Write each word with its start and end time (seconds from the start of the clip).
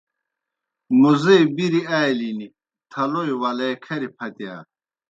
موزے 0.99 1.37
بِریْ 1.55 1.81
آلِن، 1.99 2.39
تھلوئی 2.91 3.33
ولے 3.41 3.69
کھریْ 3.83 4.07
پھتِیا۔ 4.17 4.55